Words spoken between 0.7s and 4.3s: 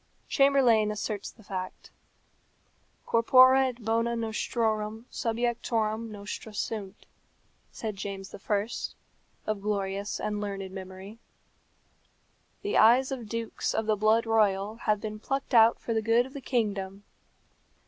asserts the fact. Corpora et bona